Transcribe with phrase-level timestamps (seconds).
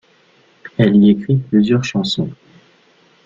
[0.79, 2.31] Elle y écrit plusieurs chansons.